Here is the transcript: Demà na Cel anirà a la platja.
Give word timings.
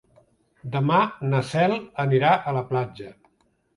Demà 0.75 1.01
na 1.33 1.41
Cel 1.49 1.75
anirà 2.07 2.33
a 2.41 2.55
la 2.59 2.65
platja. 2.73 3.13